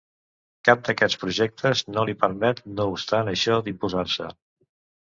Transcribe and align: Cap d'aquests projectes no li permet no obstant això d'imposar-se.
Cap 0.69 0.79
d'aquests 0.87 1.19
projectes 1.25 1.85
no 1.91 2.07
li 2.11 2.17
permet 2.25 2.65
no 2.79 2.89
obstant 2.95 3.35
això 3.37 3.63
d'imposar-se. 3.71 4.37